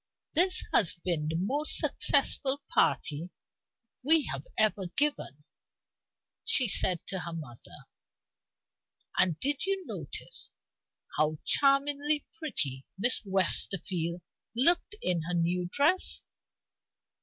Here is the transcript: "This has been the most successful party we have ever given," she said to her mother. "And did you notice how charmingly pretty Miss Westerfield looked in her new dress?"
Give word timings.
"This 0.33 0.65
has 0.73 0.95
been 0.95 1.27
the 1.27 1.35
most 1.35 1.77
successful 1.77 2.63
party 2.71 3.29
we 4.03 4.23
have 4.33 4.45
ever 4.57 4.87
given," 4.95 5.43
she 6.43 6.67
said 6.67 7.05
to 7.05 7.19
her 7.19 7.33
mother. 7.33 7.85
"And 9.19 9.39
did 9.39 9.67
you 9.67 9.85
notice 9.85 10.49
how 11.17 11.37
charmingly 11.43 12.25
pretty 12.33 12.83
Miss 12.97 13.21
Westerfield 13.23 14.23
looked 14.55 14.95
in 15.03 15.21
her 15.27 15.35
new 15.35 15.67
dress?" 15.71 16.23